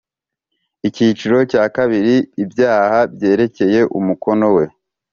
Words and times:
icyiciro 0.87 1.37
cya 1.51 1.63
kabiri 1.75 2.15
ibyaha 2.43 2.99
byerekeye 3.13 3.79
umukono 3.97 4.47
we 4.55 4.65